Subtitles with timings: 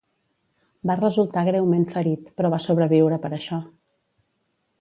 [0.91, 3.61] Va resultar greument ferit, però va sobreviure per això.